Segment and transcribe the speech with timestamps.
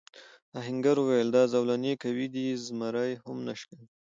[0.59, 3.87] آهنګر وویل دا زولنې قوي دي زمری هم نه شکوي.